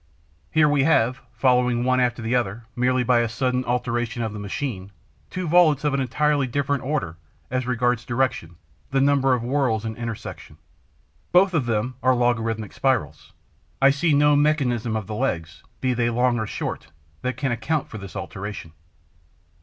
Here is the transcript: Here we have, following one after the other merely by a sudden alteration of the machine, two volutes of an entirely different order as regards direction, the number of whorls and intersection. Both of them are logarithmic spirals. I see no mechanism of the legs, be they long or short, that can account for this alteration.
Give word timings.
Here 0.49 0.67
we 0.67 0.81
have, 0.83 1.21
following 1.31 1.83
one 1.83 1.99
after 1.99 2.23
the 2.23 2.33
other 2.33 2.65
merely 2.75 3.03
by 3.03 3.19
a 3.19 3.29
sudden 3.29 3.63
alteration 3.65 4.23
of 4.23 4.33
the 4.33 4.39
machine, 4.39 4.91
two 5.29 5.47
volutes 5.47 5.83
of 5.83 5.93
an 5.93 5.99
entirely 5.99 6.47
different 6.47 6.81
order 6.83 7.17
as 7.51 7.67
regards 7.67 8.03
direction, 8.03 8.55
the 8.89 8.99
number 8.99 9.35
of 9.35 9.43
whorls 9.43 9.85
and 9.85 9.95
intersection. 9.95 10.57
Both 11.31 11.53
of 11.53 11.67
them 11.67 11.93
are 12.01 12.15
logarithmic 12.15 12.73
spirals. 12.73 13.33
I 13.79 13.91
see 13.91 14.15
no 14.15 14.35
mechanism 14.35 14.95
of 14.95 15.05
the 15.05 15.13
legs, 15.13 15.61
be 15.81 15.93
they 15.93 16.09
long 16.09 16.39
or 16.39 16.47
short, 16.47 16.87
that 17.21 17.37
can 17.37 17.51
account 17.51 17.87
for 17.87 17.99
this 17.99 18.15
alteration. 18.15 18.71